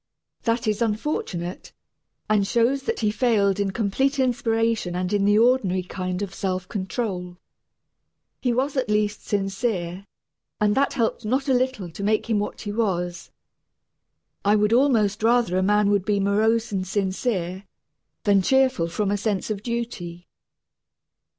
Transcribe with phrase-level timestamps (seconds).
[0.45, 1.73] That is unfortunate,
[2.27, 6.67] and shows that he failed in complete inspiration and in the ordinary kind of self
[6.67, 7.37] control.
[8.41, 10.07] He was at least sincere,
[10.59, 13.29] and that helped not a little to make him what he was.
[14.43, 17.65] I would almost rather a man would be morose and sincere
[18.23, 20.27] than cheerful from a sense of duty.